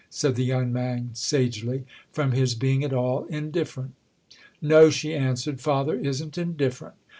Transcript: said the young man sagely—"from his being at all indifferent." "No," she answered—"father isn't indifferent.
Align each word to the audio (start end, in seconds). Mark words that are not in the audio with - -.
said 0.09 0.33
the 0.33 0.43
young 0.43 0.73
man 0.73 1.11
sagely—"from 1.13 2.31
his 2.31 2.55
being 2.55 2.83
at 2.83 2.91
all 2.91 3.25
indifferent." 3.25 3.93
"No," 4.59 4.89
she 4.89 5.13
answered—"father 5.13 5.93
isn't 5.93 6.39
indifferent. 6.39 6.95